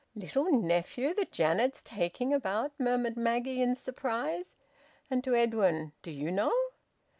"Little 0.15 0.49
nephew 0.51 1.13
that 1.13 1.31
Janet's 1.31 1.79
taking 1.83 2.33
about!" 2.33 2.71
murmured 2.79 3.15
Maggie, 3.15 3.61
in 3.61 3.75
surprise; 3.75 4.55
and 5.11 5.23
to 5.23 5.35
Edwin, 5.35 5.91
"Do 6.01 6.09
you 6.09 6.31
know?" 6.31 6.53